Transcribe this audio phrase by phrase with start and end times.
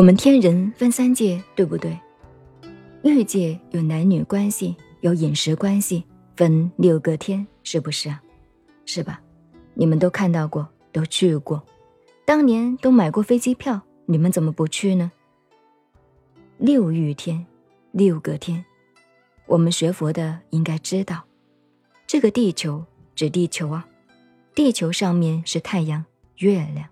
[0.00, 1.94] 我们天人分三界，对不对？
[3.02, 6.02] 欲界有男女关系，有饮食关系，
[6.36, 8.22] 分六个天，是不是啊？
[8.86, 9.20] 是吧？
[9.74, 11.62] 你们都看到过，都去过，
[12.24, 15.12] 当年都买过飞机票，你们怎么不去呢？
[16.56, 17.44] 六欲天，
[17.92, 18.64] 六个天，
[19.44, 21.24] 我们学佛的应该知道，
[22.06, 22.82] 这个地球
[23.14, 23.86] 指地球啊，
[24.54, 26.02] 地球上面是太阳、
[26.36, 26.88] 月亮。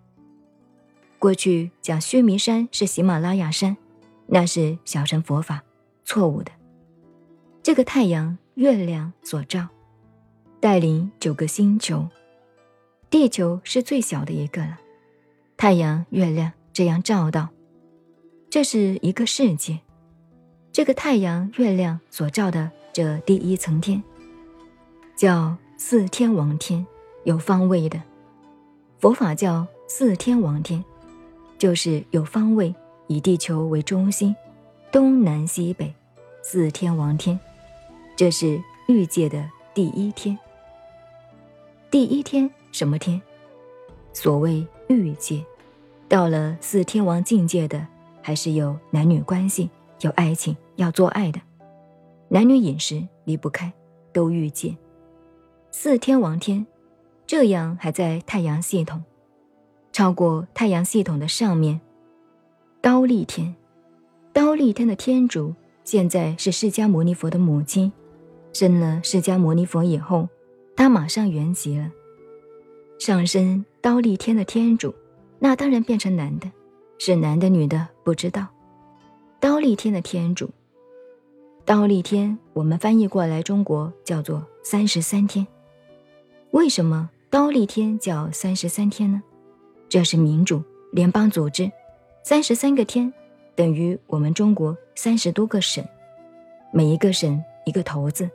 [1.18, 3.76] 过去讲须弥山是喜马拉雅山，
[4.26, 5.62] 那是小乘佛法，
[6.04, 6.52] 错误的。
[7.62, 9.66] 这个太阳、月亮所照，
[10.60, 12.08] 带领九个星球，
[13.10, 14.78] 地球是最小的一个了。
[15.56, 17.48] 太阳、月亮这样照到，
[18.48, 19.80] 这是一个世界。
[20.70, 24.00] 这个太阳、月亮所照的这第一层天，
[25.16, 26.86] 叫四天王天，
[27.24, 28.00] 有方位的，
[29.00, 30.84] 佛法叫四天王天。
[31.58, 32.72] 就是有方位，
[33.08, 34.34] 以地球为中心，
[34.92, 35.92] 东南西北，
[36.40, 37.38] 四天王天，
[38.14, 40.38] 这是欲界的第一天。
[41.90, 43.20] 第一天什么天？
[44.12, 45.44] 所谓欲界，
[46.08, 47.84] 到了四天王境界的，
[48.22, 49.68] 还是有男女关系，
[50.02, 51.40] 有爱情，要做爱的，
[52.28, 53.72] 男女饮食离不开，
[54.12, 54.76] 都欲界。
[55.72, 56.64] 四天王天，
[57.26, 59.02] 这样还在太阳系统。
[59.92, 61.80] 超过太阳系统的上面，
[62.80, 63.54] 刀立天，
[64.32, 67.92] 刀立天的天主现在是释迦牟尼佛的母亲，
[68.52, 70.28] 生了释迦牟尼佛以后，
[70.76, 71.90] 他马上圆寂了，
[72.98, 74.94] 上升刀立天的天主，
[75.38, 76.50] 那当然变成男的，
[76.98, 78.46] 是男的女的不知道。
[79.40, 80.50] 刀立天的天主，
[81.64, 85.46] 刀立天我们翻译过来中国叫做三十三天，
[86.52, 89.22] 为什么刀立天叫三十三天呢？
[89.88, 90.62] 这是民主
[90.92, 91.70] 联邦组织，
[92.22, 93.10] 三十三个天
[93.54, 95.82] 等于我们中国三十多个省，
[96.72, 98.28] 每一个省一个头子，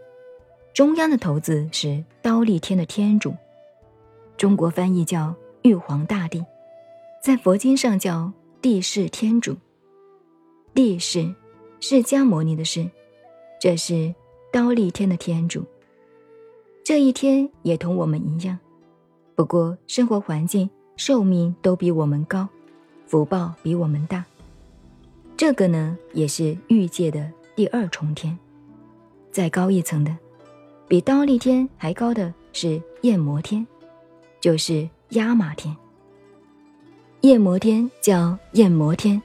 [0.73, 3.35] 中央的头子是刀立天的天主，
[4.35, 6.43] 中国翻译叫玉皇大帝，
[7.21, 9.55] 在佛经上叫地势天主，
[10.73, 11.33] 地势
[11.79, 12.89] 释迦牟尼的释，
[13.61, 14.15] 这是
[14.51, 15.63] 刀立天的天主，
[16.83, 18.57] 这一天也同我们一样，
[19.35, 20.67] 不过生活环境。
[20.95, 22.47] 寿命都比我们高，
[23.07, 24.23] 福报比我们大。
[25.35, 28.37] 这个呢，也是欲界的第二重天。
[29.31, 30.15] 再高一层的，
[30.87, 33.65] 比刀立天还高的是焰摩天，
[34.39, 35.75] 就是压马天。
[37.21, 39.21] 焰摩天叫焰摩天，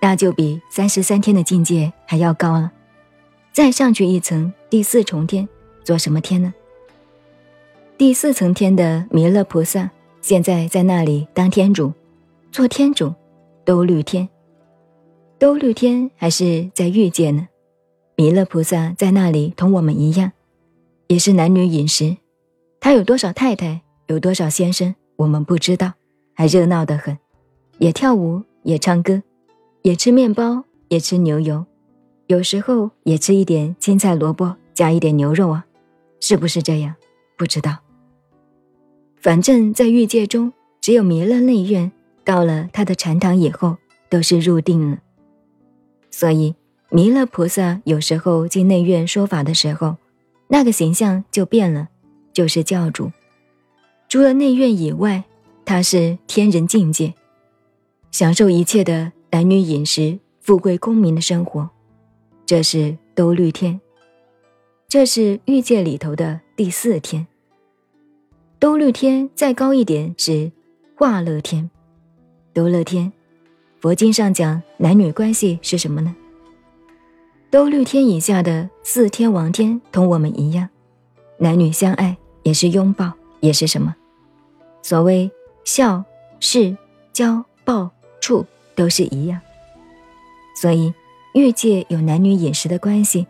[0.00, 2.72] 那就比三十三天的境界还要高了。
[3.52, 5.48] 再上去一层，第四重天
[5.84, 6.52] 做什么天呢？
[7.96, 9.88] 第四层天的弥勒菩萨。
[10.24, 11.92] 现在在那里当天主，
[12.50, 13.12] 做天主，
[13.62, 14.26] 兜率天，
[15.38, 17.46] 兜率天还是在欲界呢？
[18.16, 20.32] 弥勒菩萨在那里同我们一样，
[21.08, 22.16] 也是男女饮食。
[22.80, 25.92] 他有多少太太，有多少先生，我们不知道，
[26.32, 27.18] 还热闹得很，
[27.76, 29.22] 也跳舞，也唱歌，
[29.82, 31.66] 也吃面包，也吃牛油，
[32.28, 35.66] 有时候也吃一点青菜萝卜，加一点牛肉啊，
[36.18, 36.94] 是不是这样？
[37.36, 37.83] 不知道。
[39.24, 40.52] 反正，在欲界中，
[40.82, 41.90] 只有弥勒内院
[42.24, 43.78] 到了他的禅堂以后，
[44.10, 44.98] 都是入定了。
[46.10, 46.54] 所以，
[46.90, 49.96] 弥勒菩萨有时候进内院说法的时候，
[50.48, 51.88] 那个形象就变了，
[52.34, 53.10] 就是教主。
[54.10, 55.24] 除了内院以外，
[55.64, 57.14] 他是天人境界，
[58.10, 61.70] 享受一切的男女饮食、富贵功名的生活。
[62.44, 63.80] 这是兜率天，
[64.86, 67.26] 这是欲界里头的第四天。
[68.64, 70.50] 兜率天再高一点是
[70.96, 71.68] 化乐天，
[72.54, 73.12] 兜乐天，
[73.78, 76.16] 佛经上讲男女关系是什么呢？
[77.50, 80.66] 兜率天以下的四天王天同我们一样，
[81.36, 83.94] 男女相爱也是拥抱，也是什么？
[84.80, 85.30] 所谓
[85.64, 86.02] 孝、
[86.40, 86.74] 事、
[87.12, 89.38] 交、报、处都是一样。
[90.56, 90.94] 所以
[91.34, 93.26] 欲界有男女饮食的关系，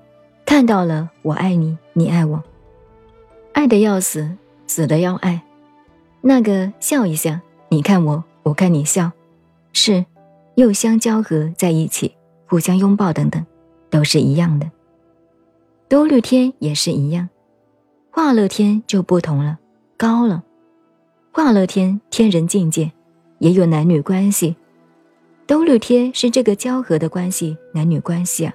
[0.47, 2.41] 看到了我爱你，你爱我，
[3.53, 4.37] 爱的要死。
[4.67, 5.43] 死的要爱，
[6.21, 9.13] 那个笑一下，你看我，我看你笑，
[9.73, 10.05] 是
[10.55, 12.15] 又相交合在一起，
[12.47, 13.45] 互相拥抱等等，
[13.91, 14.71] 都是一样的。
[15.89, 17.29] 兜率天也是一样，
[18.11, 19.59] 化乐天就不同了，
[19.97, 20.43] 高了。
[21.31, 22.91] 化乐天天人境界
[23.39, 24.57] 也有男女关系，
[25.47, 28.55] 兜率天是这个交合的关系，男女关系啊，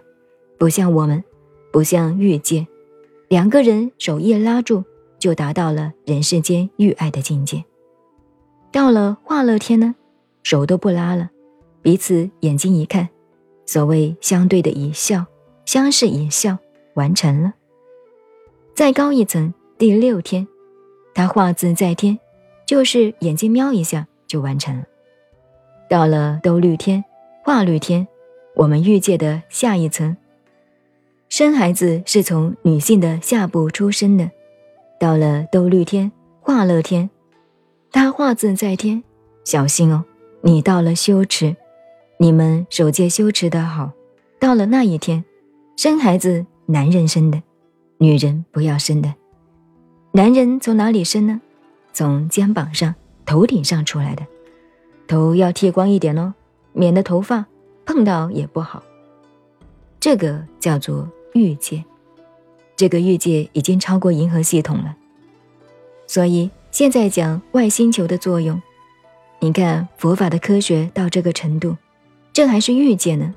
[0.58, 1.24] 不像我们，
[1.72, 2.68] 不像欲界，
[3.28, 4.84] 两个人手一拉住。
[5.20, 7.64] 就达到了人世间欲爱的境界。
[8.72, 9.96] 到了化乐天呢，
[10.42, 11.30] 手都不拉了，
[11.82, 13.10] 彼此眼睛一看，
[13.66, 15.26] 所谓相对的一笑，
[15.66, 16.58] 相视一笑，
[16.94, 17.54] 完成了。
[18.74, 20.48] 再高一层，第六天，
[21.14, 22.18] 他画字在天，
[22.66, 24.84] 就是眼睛瞄一下就完成了。
[25.90, 27.04] 到了兜率天、
[27.44, 28.08] 化率天，
[28.56, 30.16] 我们欲界的下一层，
[31.28, 34.30] 生孩子是从女性的下部出生的。
[35.00, 36.12] 到了兜率天、
[36.42, 37.10] 化乐天，
[37.92, 39.02] 他化字在天，
[39.46, 40.04] 小心哦，
[40.42, 41.56] 你到了羞耻，
[42.18, 43.92] 你们守戒羞耻的好。
[44.40, 45.24] 到了那一天，
[45.78, 47.42] 生孩子男人生的。
[47.98, 49.14] 女人不要生的，
[50.14, 51.42] 男人从哪里生呢？
[51.92, 54.26] 从肩膀上、头顶上出来的，
[55.08, 56.34] 头要剃光一点哦，
[56.72, 57.46] 免得头发
[57.86, 58.82] 碰到也不好。
[60.00, 61.84] 这个叫做欲界，
[62.80, 64.96] 这个欲界已经超过银河系统了。
[66.08, 68.62] 所以现在讲外星球的作用，
[69.40, 71.76] 你看佛法的科学到这个程度，
[72.32, 73.36] 这还是欲界呢。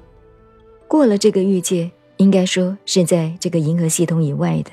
[0.87, 1.91] 过了这个欲界。
[2.19, 4.71] 应该说是在这个银河系统以外的。